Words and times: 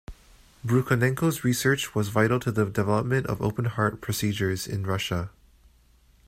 Brukhonenko's 0.65 1.43
research 1.43 1.93
was 1.93 2.09
vital 2.09 2.39
to 2.39 2.51
the 2.51 2.65
development 2.65 3.27
of 3.27 3.39
open-heart 3.39 4.01
procedures 4.01 4.65
in 4.65 4.83
Russia. 4.83 5.29